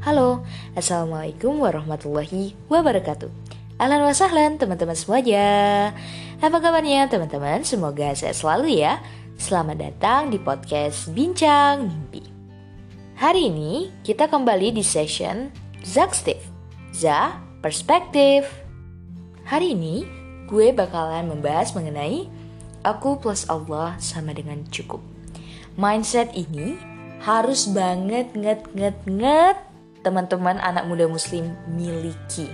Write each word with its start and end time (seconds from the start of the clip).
Halo, 0.00 0.48
Assalamualaikum 0.72 1.60
warahmatullahi 1.60 2.56
wabarakatuh. 2.72 3.28
Ahlan 3.76 4.00
wa 4.00 4.16
sahlan 4.16 4.56
teman-teman 4.56 4.96
semuanya. 4.96 5.92
Apa 6.40 6.56
kabarnya 6.56 7.04
teman-teman? 7.04 7.68
Semoga 7.68 8.16
sehat 8.16 8.40
selalu 8.40 8.80
ya. 8.80 9.04
Selamat 9.36 9.76
datang 9.76 10.32
di 10.32 10.40
podcast 10.40 11.12
Bincang 11.12 11.84
Mimpi. 11.84 12.24
Hari 13.20 13.52
ini 13.52 13.92
kita 14.00 14.24
kembali 14.32 14.72
di 14.72 14.80
session 14.80 15.52
Zakstif 15.84 16.40
Za 16.96 17.36
Perspektif. 17.60 18.48
Hari 19.52 19.76
ini 19.76 20.08
gue 20.48 20.72
bakalan 20.72 21.28
membahas 21.28 21.76
mengenai 21.76 22.24
Aku 22.88 23.20
plus 23.20 23.44
Allah 23.52 24.00
sama 24.00 24.32
dengan 24.32 24.64
cukup. 24.72 25.04
Mindset 25.76 26.32
ini 26.32 26.80
harus 27.20 27.68
banget 27.68 28.32
nget 28.32 28.64
nget 28.72 28.96
nget 29.04 29.69
teman-teman 30.00 30.56
anak 30.60 30.88
muda 30.88 31.06
muslim 31.06 31.52
miliki. 31.68 32.48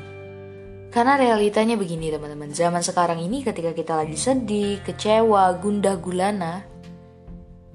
Karena 0.90 1.20
realitanya 1.20 1.76
begini 1.76 2.08
teman-teman, 2.08 2.50
zaman 2.56 2.80
sekarang 2.80 3.20
ini 3.20 3.44
ketika 3.44 3.76
kita 3.76 4.00
lagi 4.00 4.16
sedih, 4.16 4.80
kecewa, 4.80 5.52
gundah 5.60 6.00
gulana, 6.00 6.64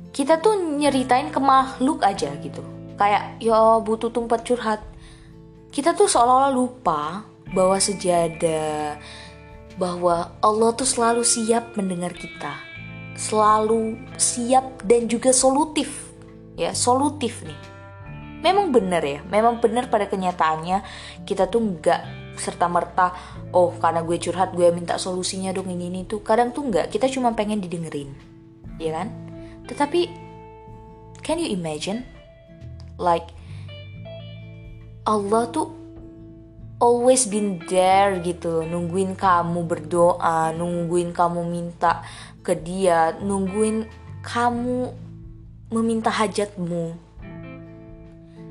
kita 0.09 0.41
tuh 0.41 0.57
nyeritain 0.57 1.29
ke 1.29 1.37
makhluk 1.37 2.01
aja 2.01 2.33
gitu. 2.41 2.65
Kayak 2.97 3.37
ya 3.37 3.77
butuh 3.77 4.09
tempat 4.09 4.41
curhat. 4.41 4.81
Kita 5.69 5.93
tuh 5.95 6.09
seolah-olah 6.09 6.51
lupa 6.51 7.23
bahwa 7.53 7.77
sejadah, 7.77 8.97
bahwa 9.77 10.35
Allah 10.41 10.69
tuh 10.73 10.89
selalu 10.89 11.21
siap 11.21 11.77
mendengar 11.77 12.11
kita. 12.17 12.57
Selalu 13.15 14.01
siap 14.17 14.81
dan 14.83 15.05
juga 15.05 15.29
solutif. 15.29 16.09
Ya, 16.57 16.75
solutif 16.75 17.45
nih 17.45 17.70
memang 18.41 18.73
benar 18.73 19.05
ya 19.05 19.21
memang 19.29 19.61
benar 19.61 19.87
pada 19.87 20.09
kenyataannya 20.09 20.81
kita 21.23 21.47
tuh 21.47 21.61
nggak 21.61 22.01
serta 22.35 22.65
merta 22.65 23.13
oh 23.53 23.77
karena 23.77 24.01
gue 24.01 24.17
curhat 24.17 24.57
gue 24.57 24.73
minta 24.73 24.97
solusinya 24.97 25.53
dong 25.53 25.69
ini 25.69 25.93
ini 25.93 26.01
tuh. 26.09 26.25
Kadang 26.25 26.49
tuh 26.49 26.65
nggak 26.67 26.89
kita 26.89 27.05
cuma 27.07 27.31
pengen 27.37 27.61
didengerin 27.61 28.11
ya 28.81 28.97
kan? 28.97 29.07
Tetapi 29.69 30.01
can 31.21 31.37
you 31.37 31.53
imagine? 31.53 32.03
Like 32.97 33.29
Allah 35.05 35.49
tuh 35.53 35.69
always 36.81 37.29
been 37.29 37.61
there 37.69 38.17
gitu 38.25 38.65
nungguin 38.65 39.13
kamu 39.13 39.69
berdoa 39.69 40.49
nungguin 40.57 41.13
kamu 41.13 41.45
minta 41.45 42.01
ke 42.41 42.57
dia 42.57 43.13
nungguin 43.21 43.85
kamu 44.25 44.89
meminta 45.69 46.09
hajatmu 46.09 46.97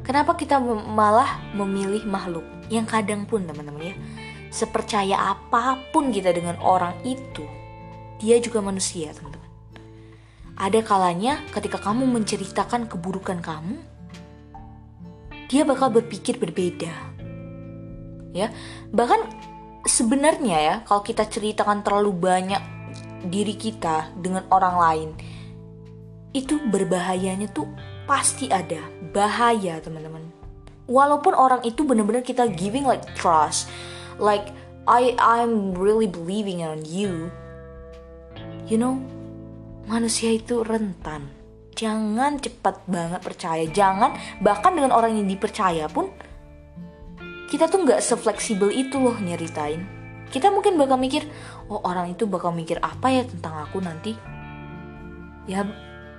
Kenapa 0.00 0.34
kita 0.34 0.58
malah 0.62 1.38
memilih 1.52 2.02
makhluk 2.08 2.44
yang 2.72 2.88
kadang 2.88 3.28
pun 3.28 3.44
teman-teman 3.44 3.92
ya 3.92 3.96
sepercaya 4.50 5.30
apa 5.30 5.78
pun 5.94 6.10
kita 6.10 6.34
dengan 6.34 6.58
orang 6.58 6.98
itu, 7.06 7.46
dia 8.18 8.36
juga 8.42 8.58
manusia 8.60 9.14
teman-teman. 9.14 9.48
Ada 10.58 10.84
kalanya 10.84 11.40
ketika 11.54 11.80
kamu 11.80 12.04
menceritakan 12.04 12.90
keburukan 12.90 13.38
kamu, 13.40 13.78
dia 15.48 15.62
bakal 15.64 15.88
berpikir 15.94 16.36
berbeda. 16.36 16.92
Ya, 18.34 18.52
bahkan 18.92 19.24
sebenarnya 19.86 20.58
ya 20.60 20.74
kalau 20.84 21.02
kita 21.02 21.26
ceritakan 21.26 21.82
terlalu 21.82 22.12
banyak 22.12 22.62
diri 23.26 23.54
kita 23.54 24.12
dengan 24.18 24.44
orang 24.50 24.76
lain, 24.76 25.10
itu 26.34 26.58
berbahayanya 26.68 27.50
tuh 27.50 27.66
pasti 28.04 28.48
ada 28.52 28.80
bahaya 29.12 29.80
teman-teman. 29.82 30.22
Walaupun 30.90 31.34
orang 31.36 31.62
itu 31.62 31.86
benar-benar 31.86 32.26
kita 32.26 32.50
giving 32.50 32.82
like 32.84 33.04
trust. 33.14 33.70
Like 34.18 34.50
I 34.90 35.14
I'm 35.18 35.76
really 35.76 36.10
believing 36.10 36.66
on 36.66 36.82
you. 36.82 37.30
You 38.66 38.78
know 38.78 38.98
manusia 39.90 40.34
itu 40.34 40.62
rentan. 40.62 41.30
Jangan 41.74 42.38
cepat 42.42 42.86
banget 42.86 43.20
percaya. 43.22 43.64
Jangan 43.66 44.14
bahkan 44.42 44.74
dengan 44.74 44.92
orang 44.92 45.16
yang 45.16 45.26
dipercaya 45.26 45.86
pun 45.90 46.10
kita 47.50 47.66
tuh 47.66 47.82
nggak 47.82 47.98
sefleksibel 47.98 48.70
itu 48.70 48.98
loh 48.98 49.18
nyeritain. 49.18 49.82
Kita 50.30 50.54
mungkin 50.54 50.78
bakal 50.78 50.94
mikir 50.94 51.26
oh 51.66 51.82
orang 51.82 52.14
itu 52.14 52.22
bakal 52.30 52.54
mikir 52.54 52.78
apa 52.78 53.10
ya 53.10 53.22
tentang 53.26 53.66
aku 53.66 53.82
nanti? 53.82 54.14
Ya 55.50 55.66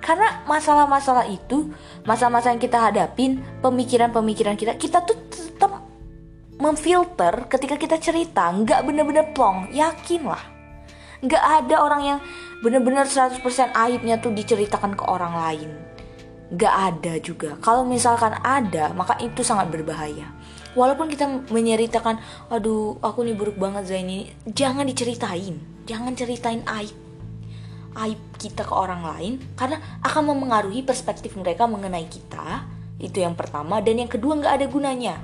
karena 0.02 0.42
masalah-masalah 0.50 1.30
itu, 1.30 1.70
masalah-masalah 2.02 2.58
yang 2.58 2.64
kita 2.66 2.78
hadapin, 2.90 3.38
pemikiran-pemikiran 3.62 4.58
kita, 4.58 4.74
kita 4.74 4.98
tuh 5.06 5.14
tetap 5.30 5.78
memfilter 6.58 7.46
ketika 7.46 7.78
kita 7.78 7.96
cerita, 8.02 8.50
nggak 8.50 8.82
bener-bener 8.82 9.30
plong, 9.30 9.70
yakin 9.70 10.26
lah. 10.26 10.42
Nggak 11.22 11.44
ada 11.62 11.76
orang 11.78 12.02
yang 12.02 12.18
bener-bener 12.66 13.06
100% 13.06 13.38
aibnya 13.78 14.18
tuh 14.18 14.34
diceritakan 14.34 14.98
ke 14.98 15.06
orang 15.06 15.38
lain. 15.38 15.70
Nggak 16.50 16.74
ada 16.74 17.14
juga. 17.22 17.50
Kalau 17.62 17.86
misalkan 17.86 18.34
ada, 18.42 18.90
maka 18.98 19.14
itu 19.22 19.46
sangat 19.46 19.70
berbahaya. 19.70 20.34
Walaupun 20.74 21.06
kita 21.14 21.46
menceritakan, 21.46 22.18
aduh 22.50 22.98
aku 22.98 23.22
nih 23.22 23.38
buruk 23.38 23.54
banget 23.54 23.86
Zaini, 23.86 24.34
jangan 24.50 24.82
diceritain. 24.82 25.62
Jangan 25.86 26.14
ceritain 26.18 26.62
aib 26.66 27.01
aib 27.96 28.18
kita 28.40 28.64
ke 28.64 28.74
orang 28.74 29.04
lain 29.04 29.32
karena 29.54 29.80
akan 30.02 30.34
memengaruhi 30.34 30.82
perspektif 30.82 31.36
mereka 31.36 31.68
mengenai 31.68 32.08
kita. 32.08 32.66
Itu 33.00 33.20
yang 33.20 33.34
pertama. 33.34 33.82
Dan 33.82 34.02
yang 34.02 34.10
kedua 34.10 34.38
nggak 34.38 34.54
ada 34.62 34.66
gunanya. 34.70 35.16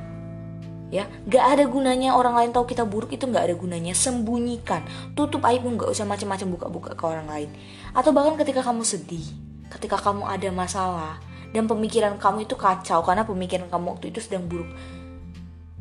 Ya 0.89 1.05
nggak 1.29 1.45
ada 1.45 1.65
gunanya 1.69 2.17
orang 2.17 2.33
lain 2.33 2.51
tahu 2.51 2.65
kita 2.65 2.89
buruk 2.89 3.13
itu 3.13 3.29
nggak 3.29 3.53
ada 3.53 3.55
gunanya. 3.57 3.93
Sembunyikan. 3.93 4.83
Tutup 5.13 5.45
aibmu 5.45 5.77
nggak 5.77 5.91
usah 5.93 6.09
macam-macam 6.09 6.49
buka-buka 6.57 6.91
ke 6.97 7.05
orang 7.05 7.27
lain. 7.29 7.51
Atau 7.93 8.13
bahkan 8.17 8.37
ketika 8.41 8.65
kamu 8.65 8.85
sedih 8.85 9.49
ketika 9.69 10.01
kamu 10.01 10.25
ada 10.25 10.49
masalah 10.49 11.15
dan 11.53 11.69
pemikiran 11.69 12.17
kamu 12.17 12.49
itu 12.49 12.57
kacau 12.57 13.05
karena 13.05 13.25
pemikiran 13.25 13.69
kamu 13.69 13.97
waktu 13.97 14.13
itu 14.13 14.21
sedang 14.25 14.49
buruk. 14.49 14.69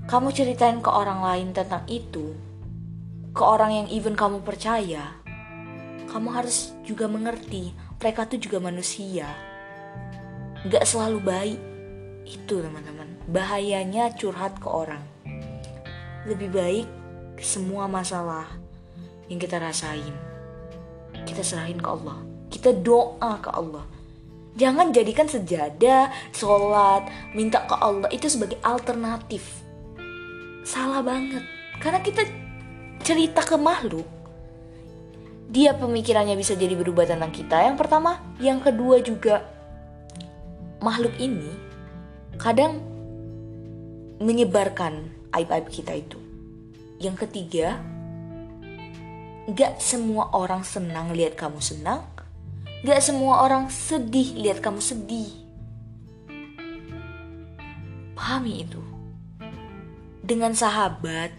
Kamu 0.08 0.32
ceritain 0.32 0.80
ke 0.80 0.88
orang 0.88 1.20
lain 1.20 1.52
tentang 1.52 1.84
itu 1.88 2.32
ke 3.36 3.44
orang 3.44 3.84
yang 3.84 3.88
even 3.92 4.16
kamu 4.16 4.40
percaya 4.40 5.20
kamu 6.08 6.30
harus 6.34 6.74
juga 6.88 7.06
mengerti 7.06 7.76
mereka 8.00 8.26
tuh 8.26 8.40
juga 8.40 8.58
manusia. 8.64 9.28
Gak 10.68 10.84
selalu 10.88 11.20
baik. 11.22 11.60
Itu 12.28 12.60
teman-teman. 12.60 13.08
Bahayanya 13.32 14.12
curhat 14.16 14.60
ke 14.60 14.68
orang. 14.68 15.04
Lebih 16.28 16.50
baik 16.52 16.88
semua 17.40 17.88
masalah 17.88 18.50
yang 19.32 19.40
kita 19.40 19.62
rasain 19.62 20.28
kita 21.28 21.44
serahin 21.44 21.84
ke 21.84 21.90
Allah. 21.92 22.24
Kita 22.48 22.72
doa 22.72 23.36
ke 23.44 23.52
Allah. 23.52 23.84
Jangan 24.58 24.90
jadikan 24.90 25.30
sejadah 25.30 26.10
sholat 26.32 27.06
minta 27.36 27.68
ke 27.68 27.76
Allah. 27.78 28.10
Itu 28.10 28.32
sebagai 28.32 28.58
alternatif. 28.64 29.44
Salah 30.64 31.04
banget. 31.04 31.44
Karena 31.84 32.02
kita 32.02 32.26
cerita 33.06 33.44
ke 33.46 33.60
makhluk 33.60 34.08
dia 35.48 35.72
pemikirannya 35.72 36.36
bisa 36.36 36.60
jadi 36.60 36.76
berubah 36.76 37.08
tentang 37.08 37.32
kita. 37.32 37.64
Yang 37.64 37.80
pertama, 37.80 38.20
yang 38.44 38.60
kedua 38.60 39.00
juga 39.00 39.48
makhluk 40.84 41.16
ini 41.18 41.50
kadang 42.36 42.84
menyebarkan 44.20 45.08
aib-aib 45.32 45.72
kita 45.72 45.96
itu. 45.96 46.20
Yang 47.00 47.28
ketiga, 47.28 47.80
gak 49.56 49.80
semua 49.80 50.36
orang 50.36 50.68
senang 50.68 51.16
lihat 51.16 51.40
kamu 51.40 51.64
senang, 51.64 52.04
gak 52.84 53.00
semua 53.00 53.48
orang 53.48 53.72
sedih 53.72 54.36
lihat 54.36 54.60
kamu 54.60 54.84
sedih. 54.84 55.32
Pahami 58.18 58.68
itu. 58.68 58.82
Dengan 60.28 60.52
sahabat, 60.52 61.32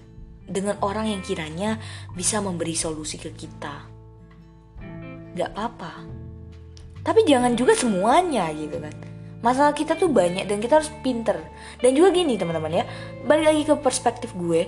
dengan 0.49 0.81
orang 0.81 1.13
yang 1.13 1.21
kiranya 1.21 1.77
bisa 2.17 2.41
memberi 2.41 2.73
solusi 2.73 3.21
ke 3.21 3.37
kita 3.37 3.88
nggak 5.39 5.55
apa-apa. 5.55 6.03
Tapi 7.07 7.23
jangan 7.25 7.55
juga 7.55 7.79
semuanya 7.79 8.51
gitu 8.51 8.83
kan. 8.83 8.93
Masalah 9.39 9.71
kita 9.71 9.95
tuh 9.95 10.11
banyak 10.11 10.51
dan 10.51 10.59
kita 10.59 10.83
harus 10.83 10.91
pinter. 11.01 11.39
Dan 11.79 11.95
juga 11.95 12.11
gini 12.11 12.35
teman-teman 12.35 12.83
ya. 12.83 12.85
Balik 13.23 13.45
lagi 13.47 13.63
ke 13.71 13.75
perspektif 13.79 14.35
gue 14.35 14.67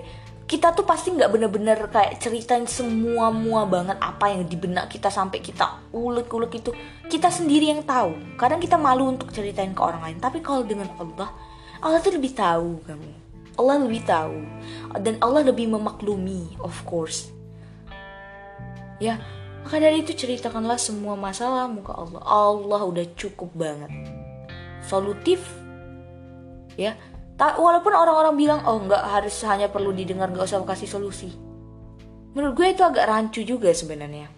kita 0.51 0.75
tuh 0.75 0.83
pasti 0.83 1.15
nggak 1.15 1.31
bener-bener 1.31 1.79
kayak 1.95 2.19
ceritain 2.19 2.67
semua 2.67 3.31
mua 3.31 3.63
banget 3.71 3.95
apa 4.03 4.35
yang 4.35 4.43
di 4.51 4.59
benak 4.59 4.91
kita 4.91 5.07
sampai 5.07 5.39
kita 5.39 5.79
ulek-ulek 5.95 6.59
itu. 6.59 6.75
Kita 7.07 7.31
sendiri 7.31 7.71
yang 7.71 7.87
tahu. 7.87 8.35
Kadang 8.35 8.59
kita 8.59 8.75
malu 8.75 9.15
untuk 9.15 9.31
ceritain 9.31 9.71
ke 9.71 9.79
orang 9.79 10.03
lain. 10.03 10.19
Tapi 10.19 10.43
kalau 10.43 10.67
dengan 10.67 10.91
Allah 10.99 11.31
Allah 11.79 12.03
tuh 12.03 12.19
lebih 12.19 12.35
tahu 12.35 12.83
kamu. 12.83 13.11
Allah 13.63 13.79
lebih 13.79 14.03
tahu. 14.03 14.43
Dan 14.99 15.23
Allah 15.23 15.47
lebih 15.47 15.71
memaklumi 15.71 16.59
of 16.59 16.75
course. 16.83 17.31
Ya 18.99 19.23
maka 19.65 19.77
dari 19.77 20.01
itu 20.01 20.17
ceritakanlah 20.17 20.81
semua 20.81 21.15
masalahmu 21.15 21.85
ke 21.85 21.93
Allah. 21.93 22.23
Allah 22.25 22.81
udah 22.85 23.07
cukup 23.17 23.53
banget. 23.53 23.93
Solutif 24.85 25.45
ya. 26.81 26.97
Ta 27.37 27.57
walaupun 27.57 27.93
orang-orang 27.97 28.37
bilang 28.37 28.61
oh 28.69 28.81
nggak 28.85 29.01
harus 29.01 29.37
hanya 29.49 29.73
perlu 29.73 29.97
didengar 29.97 30.29
nggak 30.29 30.45
usah 30.45 30.61
kasih 30.65 30.89
solusi 30.89 31.51
menurut 32.35 32.55
gue 32.55 32.67
itu 32.71 32.83
agak 32.87 33.07
rancu 33.11 33.41
juga 33.43 33.75
sebenarnya 33.75 34.31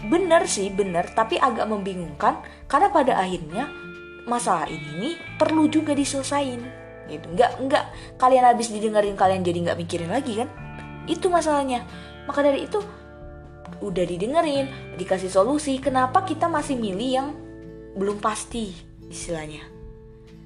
bener 0.00 0.48
sih 0.48 0.72
bener 0.72 1.12
tapi 1.12 1.36
agak 1.36 1.68
membingungkan 1.68 2.40
karena 2.64 2.88
pada 2.88 3.20
akhirnya 3.20 3.68
masalah 4.24 4.64
ini 4.72 4.90
nih 4.96 5.14
perlu 5.36 5.68
juga 5.68 5.92
diselesain 5.92 6.64
gitu 7.12 7.26
nggak 7.36 7.60
nggak 7.68 7.84
kalian 8.16 8.44
habis 8.48 8.72
didengarin 8.72 9.18
kalian 9.18 9.44
jadi 9.44 9.58
nggak 9.68 9.78
mikirin 9.84 10.08
lagi 10.08 10.40
kan 10.40 10.48
itu 11.04 11.28
masalahnya 11.28 11.84
maka 12.24 12.40
dari 12.40 12.64
itu 12.64 12.80
udah 13.78 14.04
didengerin 14.04 14.66
dikasih 14.98 15.30
solusi 15.30 15.78
kenapa 15.78 16.26
kita 16.26 16.50
masih 16.50 16.74
milih 16.74 17.10
yang 17.10 17.28
belum 17.94 18.18
pasti 18.18 18.74
istilahnya. 19.06 19.62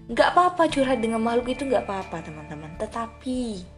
Nggak 0.04 0.36
apa-apa 0.36 0.68
curhat 0.68 1.00
dengan 1.00 1.24
makhluk 1.24 1.56
itu 1.56 1.64
nggak 1.64 1.88
apa-apa 1.88 2.20
teman-teman. 2.20 2.76
Tetapi 2.76 3.72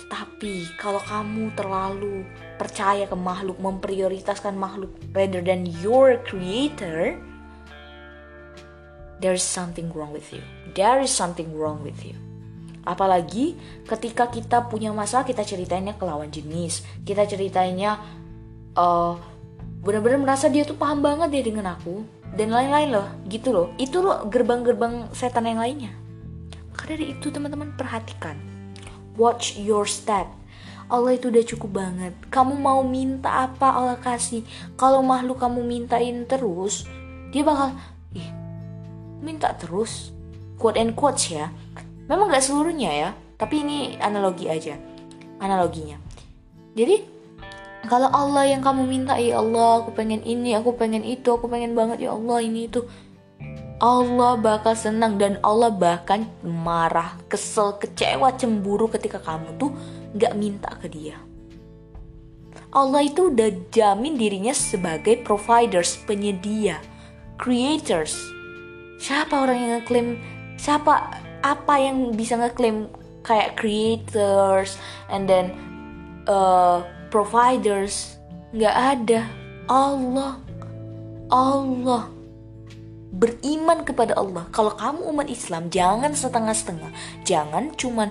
tetapi 0.00 0.80
kalau 0.80 1.02
kamu 1.02 1.54
terlalu 1.54 2.24
percaya 2.58 3.06
ke 3.06 3.14
makhluk 3.14 3.60
memprioritaskan 3.62 4.56
makhluk 4.56 4.90
rather 5.14 5.38
than 5.44 5.68
your 5.84 6.18
creator 6.26 7.14
there 9.20 9.36
is 9.36 9.44
something 9.44 9.92
wrong 9.92 10.10
with 10.10 10.32
you. 10.32 10.40
There 10.72 10.98
is 11.04 11.12
something 11.12 11.52
wrong 11.52 11.84
with 11.84 12.00
you. 12.02 12.16
Apalagi 12.88 13.54
ketika 13.84 14.32
kita 14.32 14.66
punya 14.72 14.90
masalah 14.90 15.28
kita 15.28 15.44
ceritainnya 15.44 15.94
ke 16.00 16.04
lawan 16.08 16.32
jenis. 16.32 16.82
Kita 17.04 17.28
ceritainnya 17.28 18.00
uh, 18.76 19.14
benar-benar 19.80 20.20
merasa 20.20 20.46
dia 20.52 20.62
tuh 20.62 20.76
paham 20.76 21.00
banget 21.00 21.32
deh 21.32 21.44
dengan 21.52 21.74
aku 21.74 22.04
dan 22.36 22.52
lain-lain 22.52 23.00
loh 23.00 23.08
gitu 23.26 23.50
loh. 23.50 23.66
Itu 23.80 24.04
loh 24.04 24.26
gerbang-gerbang 24.28 25.10
setan 25.14 25.48
yang 25.48 25.62
lainnya. 25.62 25.92
Maka 26.70 26.94
dari 26.94 27.16
itu 27.16 27.32
teman-teman 27.32 27.74
perhatikan. 27.74 28.38
Watch 29.18 29.58
your 29.58 29.88
step. 29.88 30.30
Allah 30.90 31.14
itu 31.14 31.30
udah 31.30 31.44
cukup 31.46 31.70
banget. 31.70 32.12
Kamu 32.34 32.58
mau 32.58 32.82
minta 32.82 33.46
apa 33.46 33.70
Allah 33.70 33.98
kasih. 33.98 34.42
Kalau 34.74 35.02
makhluk 35.06 35.38
kamu 35.38 35.62
mintain 35.62 36.26
terus 36.26 36.86
dia 37.30 37.46
bakal 37.46 37.78
ih 38.10 38.26
minta 39.22 39.54
terus? 39.54 40.10
Quote 40.58 40.82
and 40.82 40.98
quotes 40.98 41.30
ya. 41.30 41.54
Memang 42.10 42.26
gak 42.34 42.42
seluruhnya 42.42 42.90
ya 42.90 43.10
tapi 43.40 43.62
ini 43.64 43.96
analogi 44.02 44.50
aja. 44.50 44.76
Analoginya. 45.40 45.96
Jadi 46.76 47.19
kalau 47.88 48.08
Allah 48.12 48.44
yang 48.50 48.60
kamu 48.60 48.84
minta 48.84 49.16
ya 49.16 49.40
Allah 49.40 49.84
aku 49.84 49.96
pengen 49.96 50.20
ini 50.24 50.52
aku 50.56 50.76
pengen 50.76 51.00
itu 51.06 51.28
aku 51.32 51.48
pengen 51.48 51.72
banget 51.72 52.04
ya 52.04 52.12
Allah 52.12 52.44
ini 52.44 52.68
itu 52.68 52.84
Allah 53.80 54.36
bakal 54.36 54.76
senang 54.76 55.16
dan 55.16 55.40
Allah 55.40 55.72
bahkan 55.72 56.28
marah, 56.44 57.16
kesel, 57.32 57.80
kecewa, 57.80 58.36
cemburu 58.36 58.92
ketika 58.92 59.16
kamu 59.16 59.56
tuh 59.56 59.72
gak 60.20 60.36
minta 60.36 60.68
ke 60.76 60.92
dia. 60.92 61.16
Allah 62.76 63.08
itu 63.08 63.32
udah 63.32 63.48
jamin 63.72 64.20
dirinya 64.20 64.52
sebagai 64.52 65.24
providers, 65.24 65.96
penyedia, 66.04 66.76
creators, 67.40 68.12
siapa 69.00 69.32
orang 69.32 69.56
yang 69.56 69.72
ngeklaim 69.80 70.08
siapa 70.60 71.16
apa 71.40 71.74
yang 71.80 72.12
bisa 72.12 72.36
ngeklaim 72.36 72.92
kayak 73.24 73.56
creators 73.56 74.76
and 75.08 75.24
then 75.24 75.56
uh, 76.28 76.84
providers 77.10 78.16
nggak 78.54 78.76
ada. 78.98 79.20
Allah 79.70 80.38
Allah. 81.30 82.10
Beriman 83.10 83.82
kepada 83.86 84.14
Allah. 84.18 84.46
Kalau 84.54 84.74
kamu 84.74 85.02
umat 85.14 85.26
Islam 85.30 85.70
jangan 85.70 86.14
setengah-setengah. 86.14 86.90
Jangan 87.26 87.74
cuman 87.78 88.10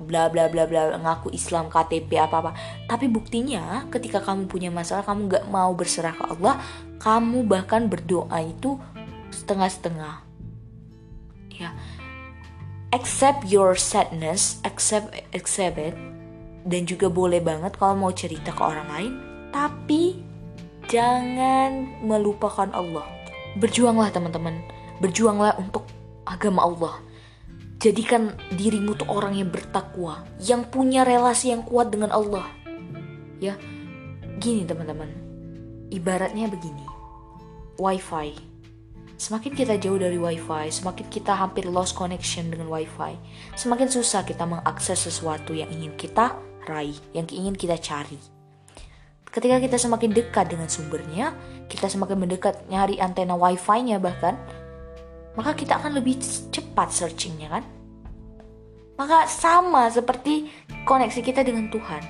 bla 0.00 0.32
bla 0.32 0.48
bla 0.48 0.64
bla 0.64 0.96
ngaku 0.96 1.28
Islam 1.36 1.68
KTP 1.68 2.16
apa 2.16 2.40
apa 2.40 2.52
tapi 2.88 3.04
buktinya 3.04 3.84
ketika 3.92 4.24
kamu 4.24 4.48
punya 4.48 4.72
masalah 4.72 5.04
kamu 5.04 5.28
nggak 5.28 5.46
mau 5.52 5.76
berserah 5.76 6.16
ke 6.16 6.24
Allah 6.24 6.56
kamu 6.96 7.44
bahkan 7.44 7.84
berdoa 7.84 8.40
itu 8.40 8.80
setengah-setengah. 9.28 10.24
Ya. 11.52 11.76
Accept 12.96 13.46
your 13.46 13.76
sadness 13.76 14.58
accept 14.64 15.14
accept 15.36 15.76
it 15.78 15.94
dan 16.64 16.84
juga 16.84 17.08
boleh 17.08 17.40
banget 17.40 17.76
kalau 17.76 17.96
mau 17.96 18.12
cerita 18.12 18.52
ke 18.52 18.62
orang 18.62 18.88
lain. 18.92 19.12
Tapi 19.50 20.20
jangan 20.86 22.02
melupakan 22.04 22.68
Allah. 22.74 23.06
Berjuanglah 23.58 24.12
teman-teman. 24.12 24.60
Berjuanglah 25.00 25.56
untuk 25.58 25.88
agama 26.28 26.64
Allah. 26.66 26.94
Jadikan 27.80 28.36
dirimu 28.52 28.92
tuh 28.92 29.08
orang 29.08 29.40
yang 29.40 29.48
bertakwa 29.48 30.28
yang 30.36 30.68
punya 30.68 31.00
relasi 31.00 31.48
yang 31.50 31.64
kuat 31.64 31.88
dengan 31.88 32.12
Allah. 32.12 32.44
Ya 33.40 33.56
gini 34.36 34.68
teman-teman. 34.68 35.08
Ibaratnya 35.88 36.52
begini. 36.52 36.84
Wifi. 37.80 38.50
Semakin 39.20 39.52
kita 39.52 39.76
jauh 39.76 40.00
dari 40.00 40.16
WiFi, 40.16 40.72
semakin 40.72 41.04
kita 41.12 41.36
hampir 41.36 41.68
lost 41.68 41.92
connection 41.92 42.48
dengan 42.48 42.72
WiFi, 42.72 43.20
semakin 43.52 43.92
susah 43.92 44.24
kita 44.24 44.48
mengakses 44.48 44.96
sesuatu 44.96 45.52
yang 45.52 45.68
ingin 45.68 45.92
kita 45.92 46.40
raih, 46.70 46.94
yang 47.10 47.26
ingin 47.26 47.58
kita 47.58 47.74
cari. 47.82 48.18
Ketika 49.30 49.62
kita 49.62 49.78
semakin 49.78 50.10
dekat 50.10 50.50
dengan 50.50 50.66
sumbernya, 50.66 51.34
kita 51.70 51.86
semakin 51.86 52.26
mendekat 52.26 52.66
nyari 52.66 52.98
antena 52.98 53.38
WiFi-nya 53.38 54.02
bahkan, 54.02 54.34
maka 55.38 55.54
kita 55.54 55.78
akan 55.78 55.98
lebih 55.98 56.18
cepat 56.50 56.90
searchingnya 56.90 57.46
kan? 57.46 57.64
Maka 58.98 59.30
sama 59.30 59.86
seperti 59.86 60.50
koneksi 60.82 61.22
kita 61.22 61.46
dengan 61.46 61.70
Tuhan. 61.70 62.02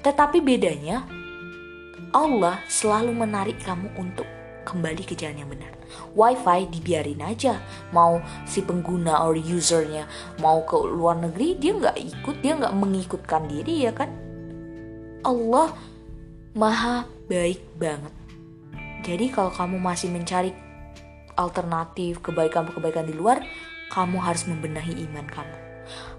Tetapi 0.00 0.40
bedanya, 0.40 1.04
Allah 2.16 2.64
selalu 2.64 3.12
menarik 3.12 3.60
kamu 3.60 3.92
untuk 4.00 4.24
kembali 4.64 5.04
ke 5.04 5.12
jalan 5.12 5.44
yang 5.44 5.52
benar. 5.52 5.75
WiFi 6.14 6.70
dibiarin 6.72 7.22
aja, 7.22 7.60
mau 7.92 8.20
si 8.48 8.62
pengguna 8.62 9.22
or 9.24 9.36
usernya 9.36 10.08
mau 10.40 10.64
ke 10.64 10.76
luar 10.76 11.18
negeri 11.20 11.58
dia 11.58 11.72
nggak 11.76 11.96
ikut, 11.96 12.36
dia 12.40 12.56
nggak 12.56 12.76
mengikutkan 12.76 13.46
diri 13.48 13.88
ya 13.88 13.92
kan? 13.92 14.10
Allah 15.26 15.74
maha 16.56 17.04
baik 17.26 17.62
banget. 17.76 18.14
Jadi 19.06 19.30
kalau 19.30 19.52
kamu 19.54 19.76
masih 19.78 20.10
mencari 20.10 20.50
alternatif 21.36 22.24
kebaikan-kebaikan 22.24 23.06
di 23.06 23.14
luar, 23.14 23.44
kamu 23.92 24.18
harus 24.18 24.48
membenahi 24.48 25.04
iman 25.06 25.26
kamu. 25.28 25.56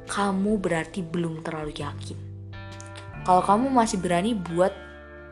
Kamu 0.07 0.51
berarti 0.62 1.03
belum 1.03 1.43
terlalu 1.43 1.75
yakin. 1.75 2.17
Kalau 3.27 3.43
kamu 3.43 3.67
masih 3.75 4.00
berani 4.00 4.31
buat 4.31 4.71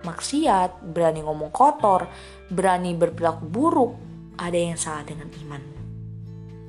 maksiat, 0.04 0.84
berani 0.92 1.24
ngomong 1.24 1.50
kotor, 1.50 2.12
berani 2.52 2.92
berperilaku 2.92 3.44
buruk, 3.48 3.92
ada 4.36 4.56
yang 4.56 4.80
salah 4.80 5.04
dengan 5.08 5.28
imanmu. 5.32 5.82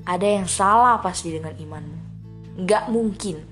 Ada 0.06 0.26
yang 0.40 0.46
salah 0.46 1.02
pasti 1.02 1.34
dengan 1.34 1.54
imanmu. 1.54 1.98
Gak 2.64 2.88
mungkin. 2.88 3.42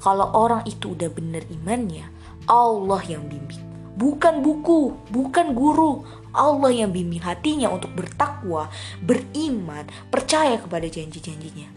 Kalau 0.00 0.32
orang 0.32 0.64
itu 0.64 0.96
udah 0.96 1.12
bener 1.12 1.44
imannya, 1.52 2.08
Allah 2.48 3.02
yang 3.04 3.28
bimbing. 3.28 3.60
Bukan 4.00 4.40
buku, 4.40 4.96
bukan 5.12 5.52
guru. 5.52 6.06
Allah 6.32 6.72
yang 6.72 6.94
bimbing 6.94 7.20
hatinya 7.20 7.68
untuk 7.68 7.92
bertakwa, 7.92 8.70
beriman, 9.04 9.84
percaya 10.08 10.56
kepada 10.56 10.88
janji-janjinya. 10.88 11.68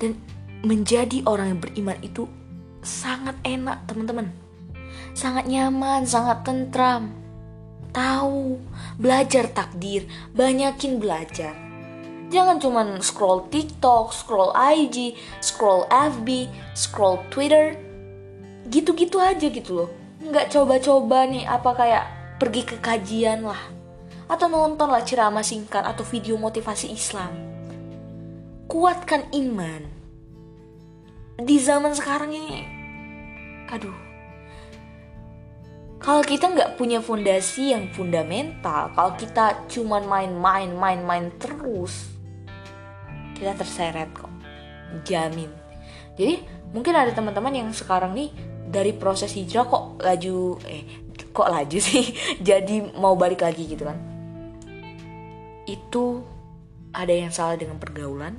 Dan 0.00 0.16
menjadi 0.64 1.26
orang 1.28 1.58
yang 1.58 1.60
beriman 1.60 1.98
itu 2.00 2.24
sangat 2.80 3.36
enak 3.44 3.84
teman-teman 3.84 4.30
sangat 5.18 5.50
nyaman, 5.50 6.06
sangat 6.06 6.46
tentram. 6.46 7.10
Tahu, 7.92 8.60
belajar 9.00 9.48
takdir, 9.48 10.04
banyakin 10.36 11.00
belajar. 11.00 11.56
Jangan 12.28 12.60
cuman 12.60 13.00
scroll 13.00 13.48
TikTok, 13.48 14.12
scroll 14.12 14.52
IG, 14.52 15.16
scroll 15.40 15.88
FB, 15.88 16.52
scroll 16.76 17.16
Twitter. 17.32 17.72
Gitu-gitu 18.68 19.16
aja 19.16 19.48
gitu 19.48 19.72
loh. 19.72 19.90
Nggak 20.20 20.52
coba-coba 20.52 21.24
nih 21.24 21.48
apa 21.48 21.70
kayak 21.72 22.04
pergi 22.36 22.62
ke 22.68 22.76
kajian 22.84 23.48
lah. 23.48 23.60
Atau 24.28 24.52
nonton 24.52 24.92
lah 24.92 25.00
ceramah 25.00 25.40
singkat 25.40 25.80
atau 25.80 26.04
video 26.04 26.36
motivasi 26.36 26.92
Islam. 26.92 27.32
Kuatkan 28.68 29.32
iman. 29.32 29.88
Di 31.40 31.56
zaman 31.56 31.96
sekarang 31.96 32.34
ini, 32.34 32.66
aduh, 33.72 34.07
kalau 35.98 36.22
kita 36.22 36.54
nggak 36.54 36.78
punya 36.78 37.02
fondasi 37.02 37.74
yang 37.74 37.90
fundamental, 37.90 38.94
kalau 38.94 39.12
kita 39.18 39.66
cuman 39.66 40.06
main-main, 40.06 40.70
main-main 40.70 41.34
terus, 41.42 42.06
kita 43.34 43.58
terseret 43.58 44.06
kok, 44.14 44.30
jamin. 45.02 45.50
Jadi 46.14 46.42
mungkin 46.70 46.94
ada 46.94 47.10
teman-teman 47.10 47.50
yang 47.50 47.68
sekarang 47.74 48.14
nih 48.14 48.30
dari 48.70 48.94
proses 48.94 49.34
hijrah 49.34 49.66
kok 49.66 49.98
laju, 49.98 50.62
eh 50.70 50.86
kok 51.34 51.50
laju 51.50 51.78
sih, 51.82 52.14
jadi 52.48 52.94
mau 52.94 53.18
balik 53.18 53.42
lagi 53.42 53.66
gitu 53.66 53.82
kan? 53.82 53.98
Itu 55.66 56.22
ada 56.94 57.10
yang 57.10 57.34
salah 57.34 57.58
dengan 57.58 57.82
pergaulan, 57.82 58.38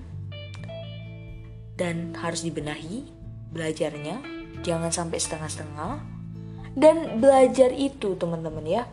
dan 1.80 2.12
harus 2.20 2.44
dibenahi 2.44 3.08
belajarnya 3.56 4.20
jangan 4.68 4.92
sampai 4.92 5.16
setengah-setengah 5.16 6.19
dan 6.80 7.20
belajar 7.20 7.76
itu 7.76 8.16
teman-teman 8.16 8.64
ya 8.64 8.84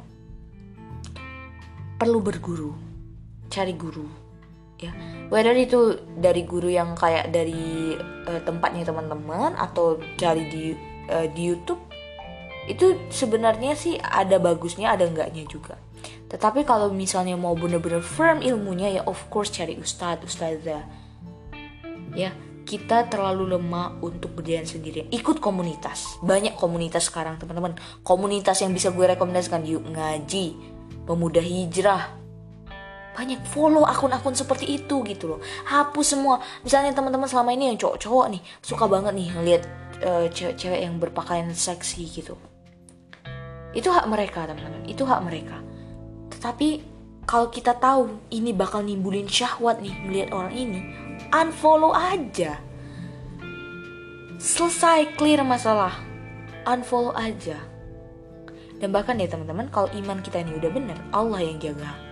perlu 1.96 2.18
berguru 2.18 2.74
cari 3.46 3.72
guru 3.78 4.04
ya. 4.76 4.90
Whether 5.30 5.56
itu 5.56 6.02
dari 6.18 6.42
guru 6.42 6.68
yang 6.68 6.98
kayak 6.98 7.30
dari 7.32 7.96
uh, 8.26 8.40
tempatnya 8.42 8.84
teman-teman 8.84 9.54
atau 9.56 10.02
cari 10.18 10.44
di 10.50 10.64
uh, 11.08 11.30
di 11.30 11.42
YouTube 11.46 11.80
itu 12.66 12.98
sebenarnya 13.08 13.78
sih 13.78 13.94
ada 14.02 14.42
bagusnya 14.42 14.92
ada 14.92 15.06
enggaknya 15.06 15.46
juga. 15.46 15.78
Tetapi 16.26 16.66
kalau 16.66 16.90
misalnya 16.90 17.38
mau 17.38 17.54
bener-bener 17.54 18.02
firm 18.02 18.42
ilmunya 18.42 19.00
ya 19.00 19.02
of 19.06 19.30
course 19.30 19.54
cari 19.54 19.78
ustadz 19.78 20.26
ustazah 20.26 20.82
ya 22.16 22.34
kita 22.66 23.06
terlalu 23.06 23.54
lemah 23.54 23.94
untuk 24.02 24.34
berjalan 24.34 24.66
sendirian 24.66 25.06
ikut 25.14 25.38
komunitas. 25.38 26.18
Banyak 26.18 26.58
komunitas 26.58 27.06
sekarang 27.06 27.38
teman-teman. 27.38 27.78
Komunitas 28.02 28.58
yang 28.60 28.74
bisa 28.74 28.90
gue 28.90 29.06
rekomendasikan. 29.06 29.62
Yuk 29.62 29.86
ngaji. 29.94 30.58
Pemuda 31.06 31.38
hijrah. 31.38 32.10
Banyak 33.14 33.46
follow 33.48 33.86
akun-akun 33.86 34.34
seperti 34.34 34.82
itu 34.82 35.00
gitu 35.06 35.38
loh. 35.38 35.40
Hapus 35.70 36.18
semua. 36.18 36.42
Misalnya 36.66 36.90
teman-teman 36.92 37.30
selama 37.30 37.54
ini 37.54 37.70
yang 37.70 37.78
cowok-cowok 37.78 38.26
nih 38.34 38.42
suka 38.60 38.84
banget 38.90 39.14
nih 39.14 39.28
ngeliat 39.30 39.62
uh, 40.02 40.26
cewek-cewek 40.28 40.80
yang 40.82 40.98
berpakaian 40.98 41.48
seksi 41.54 42.02
gitu. 42.10 42.34
Itu 43.72 43.94
hak 43.94 44.10
mereka 44.10 44.44
teman-teman. 44.50 44.84
Itu 44.90 45.06
hak 45.06 45.22
mereka. 45.22 45.62
Tetapi 46.34 46.68
kalau 47.30 47.46
kita 47.48 47.78
tahu 47.78 48.10
ini 48.34 48.50
bakal 48.50 48.82
nimbulin 48.82 49.30
syahwat 49.30 49.78
nih 49.78 49.94
melihat 50.02 50.30
orang 50.34 50.52
ini 50.52 51.05
unfollow 51.32 51.92
aja. 51.92 52.58
Selesai 54.36 55.16
clear 55.16 55.42
masalah. 55.42 55.96
Unfollow 56.66 57.16
aja. 57.16 57.56
Dan 58.76 58.92
bahkan 58.92 59.16
ya 59.16 59.26
teman-teman 59.26 59.72
kalau 59.72 59.88
iman 59.96 60.20
kita 60.20 60.44
ini 60.44 60.52
udah 60.60 60.68
bener 60.68 60.98
Allah 61.08 61.40
yang 61.40 61.56
jaga 61.56 62.06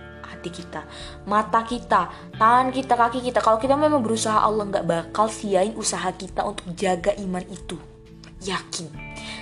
hati 0.45 0.49
kita 0.49 0.81
mata 1.29 1.61
kita 1.65 2.09
tangan 2.37 2.69
kita 2.69 2.93
kaki 2.93 3.19
kita. 3.21 3.39
Kalau 3.41 3.57
kita 3.57 3.73
memang 3.73 4.01
berusaha 4.01 4.41
Allah 4.41 4.65
nggak 4.69 4.85
bakal 4.85 5.29
siain 5.29 5.73
usaha 5.73 6.09
kita 6.13 6.45
untuk 6.45 6.69
jaga 6.77 7.13
iman 7.17 7.41
itu. 7.49 7.77
Yakin. 8.45 8.89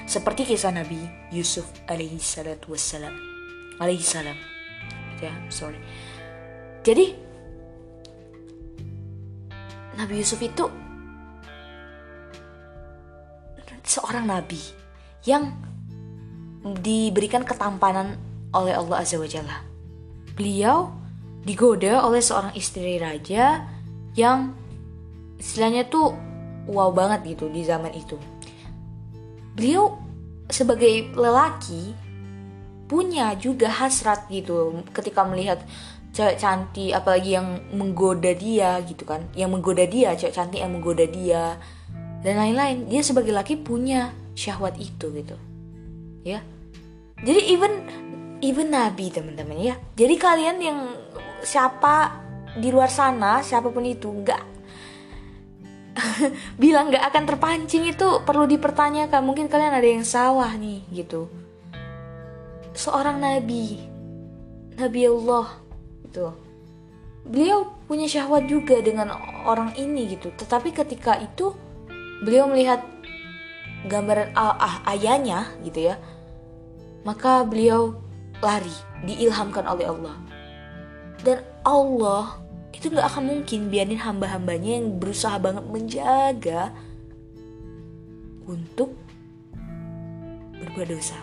Seperti 0.07 0.47
kisah 0.47 0.71
Nabi 0.71 0.99
Yusuf 1.31 1.67
alaihi 1.91 2.19
salatu 2.19 2.71
wassalam. 2.71 3.11
Alaihi 3.79 4.03
salam. 4.03 4.35
Ya 5.19 5.31
sorry. 5.51 5.79
Jadi 6.83 7.15
Nabi 9.93 10.19
Yusuf 10.19 10.41
itu 10.41 10.65
seorang 13.83 14.25
nabi 14.25 14.57
yang 15.27 15.53
diberikan 16.79 17.43
ketampanan 17.43 18.15
oleh 18.55 18.73
Allah 18.73 19.03
Azza 19.03 19.19
wa 19.19 19.27
Jalla. 19.27 19.59
Beliau 20.33 20.89
digoda 21.43 22.01
oleh 22.07 22.23
seorang 22.23 22.55
istri 22.55 22.97
raja 22.97 23.67
yang 24.15 24.55
istilahnya 25.37 25.85
tuh 25.91 26.15
wow 26.71 26.89
banget 26.95 27.35
gitu 27.35 27.51
di 27.51 27.67
zaman 27.67 27.91
itu. 27.91 28.15
Beliau 29.53 29.99
sebagai 30.47 31.11
lelaki 31.13 31.93
punya 32.87 33.35
juga 33.35 33.67
hasrat 33.67 34.25
gitu 34.31 34.81
ketika 34.95 35.27
melihat 35.27 35.59
cewek 36.13 36.37
cantik 36.37 36.93
apalagi 36.93 37.35
yang 37.35 37.59
menggoda 37.73 38.31
dia 38.37 38.77
gitu 38.85 39.03
kan. 39.03 39.25
Yang 39.33 39.49
menggoda 39.57 39.83
dia 39.89 40.13
cewek 40.13 40.31
cantik 40.37 40.61
yang 40.61 40.71
menggoda 40.71 41.09
dia. 41.09 41.57
Dan 42.21 42.39
lain-lain. 42.39 42.87
Dia 42.87 43.01
sebagai 43.01 43.33
laki 43.33 43.59
punya 43.59 44.13
syahwat 44.37 44.77
itu 44.77 45.09
gitu. 45.09 45.35
Ya. 46.23 46.45
Jadi 47.19 47.41
even 47.51 47.73
even 48.45 48.69
nabi 48.69 49.09
teman-teman 49.09 49.57
ya. 49.57 49.75
Jadi 49.97 50.15
kalian 50.15 50.57
yang 50.61 50.79
siapa 51.41 52.21
di 52.53 52.69
luar 52.69 52.87
sana 52.87 53.41
siapa 53.41 53.73
pun 53.73 53.81
itu 53.81 54.07
nggak 54.07 54.41
bilang 56.61 56.93
nggak 56.93 57.09
akan 57.09 57.23
terpancing 57.25 57.89
itu 57.89 58.21
perlu 58.21 58.45
dipertanyakan. 58.45 59.25
Mungkin 59.25 59.49
kalian 59.49 59.73
ada 59.73 59.89
yang 59.89 60.05
salah 60.05 60.53
nih 60.53 60.85
gitu. 60.93 61.25
Seorang 62.77 63.17
nabi. 63.17 63.89
Nabi 64.73 65.05
Allah 65.05 65.62
gitu. 66.13 66.29
Beliau 67.25 67.73
punya 67.89 68.05
syahwat 68.05 68.45
juga 68.45 68.77
dengan 68.85 69.09
orang 69.49 69.73
ini 69.81 70.13
gitu. 70.13 70.29
Tetapi 70.29 70.69
ketika 70.69 71.17
itu 71.17 71.57
beliau 72.21 72.45
melihat 72.45 72.85
gambaran 73.89 74.37
ah, 74.37 74.53
ah, 74.61 74.75
ayahnya 74.93 75.49
gitu 75.65 75.91
ya 75.91 75.97
maka 77.03 77.43
beliau 77.43 77.99
lari 78.39 78.73
diilhamkan 79.03 79.67
oleh 79.67 79.87
Allah. 79.87 80.15
Dan 81.23 81.39
Allah 81.63 82.43
itu 82.75 82.91
nggak 82.91 83.07
akan 83.15 83.23
mungkin 83.23 83.71
biarin 83.71 83.99
hamba-hambanya 83.99 84.79
yang 84.79 84.99
berusaha 84.99 85.39
banget 85.39 85.63
menjaga 85.67 86.71
untuk 88.43 88.95
berbuat 90.59 90.87
dosa. 90.91 91.19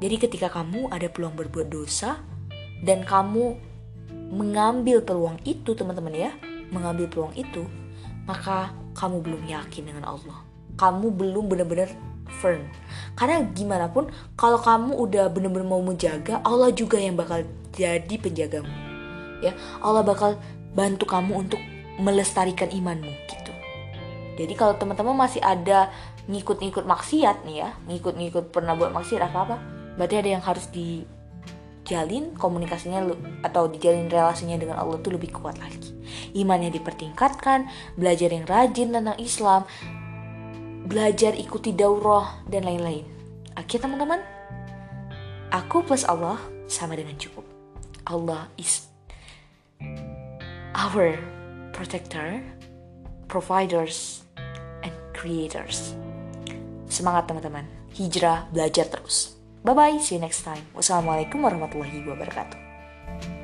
Jadi 0.00 0.16
ketika 0.20 0.52
kamu 0.52 0.92
ada 0.92 1.08
peluang 1.08 1.32
berbuat 1.32 1.72
dosa 1.72 2.20
dan 2.84 3.00
kamu 3.08 3.56
mengambil 4.30 5.02
peluang 5.02 5.38
itu 5.46 5.74
teman-teman 5.74 6.14
ya. 6.14 6.30
Mengambil 6.74 7.06
peluang 7.06 7.34
itu 7.38 7.62
maka 8.26 8.74
kamu 8.98 9.22
belum 9.22 9.42
yakin 9.46 9.82
dengan 9.86 10.04
Allah. 10.06 10.42
Kamu 10.76 11.14
belum 11.14 11.46
benar-benar 11.46 11.88
firm. 12.42 12.66
Karena 13.14 13.46
gimana 13.54 13.86
pun 13.86 14.10
kalau 14.34 14.58
kamu 14.58 14.98
udah 14.98 15.30
benar-benar 15.30 15.66
mau 15.66 15.80
menjaga 15.80 16.42
Allah 16.42 16.74
juga 16.74 16.98
yang 16.98 17.14
bakal 17.14 17.46
jadi 17.70 18.14
penjagamu. 18.18 18.72
Ya 19.40 19.54
Allah 19.78 20.02
bakal 20.02 20.40
bantu 20.74 21.06
kamu 21.06 21.46
untuk 21.46 21.60
melestarikan 22.02 22.68
imanmu 22.68 23.14
gitu. 23.30 23.52
Jadi 24.36 24.52
kalau 24.52 24.76
teman-teman 24.76 25.16
masih 25.16 25.40
ada 25.40 25.88
ngikut-ngikut 26.26 26.84
maksiat 26.84 27.46
nih 27.46 27.56
ya 27.62 27.68
ngikut-ngikut 27.86 28.50
pernah 28.50 28.74
buat 28.74 28.90
maksiat 28.90 29.30
apa 29.30 29.38
apa 29.46 29.56
berarti 29.94 30.14
ada 30.18 30.28
yang 30.38 30.42
harus 30.42 30.66
di 30.74 31.06
jalin 31.86 32.34
komunikasinya 32.34 33.06
atau 33.46 33.70
dijalin 33.70 34.10
relasinya 34.10 34.58
dengan 34.58 34.82
Allah 34.82 34.98
tuh 34.98 35.14
lebih 35.14 35.30
kuat 35.30 35.56
lagi. 35.62 35.94
Imannya 36.34 36.74
dipertingkatkan, 36.74 37.70
belajar 37.94 38.34
yang 38.34 38.44
rajin 38.44 38.90
tentang 38.90 39.16
Islam, 39.22 39.62
belajar 40.90 41.32
ikuti 41.38 41.70
daurah 41.70 42.42
dan 42.50 42.66
lain-lain. 42.66 43.06
Oke 43.56 43.78
teman-teman, 43.78 44.20
aku 45.54 45.86
plus 45.86 46.02
Allah 46.02 46.36
sama 46.66 46.98
dengan 46.98 47.14
cukup. 47.16 47.46
Allah 48.06 48.50
is 48.58 48.86
our 50.74 51.14
protector, 51.70 52.42
providers, 53.30 54.26
and 54.82 54.94
creators. 55.14 55.94
Semangat 56.86 57.30
teman-teman, 57.30 57.66
hijrah 57.94 58.46
belajar 58.54 58.86
terus. 58.86 59.35
Bye 59.66 59.74
bye, 59.74 59.98
see 59.98 60.14
you 60.14 60.22
next 60.22 60.46
time. 60.46 60.62
Wassalamualaikum 60.78 61.42
warahmatullahi 61.42 62.06
wabarakatuh. 62.06 63.35